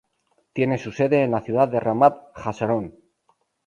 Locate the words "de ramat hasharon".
1.67-2.91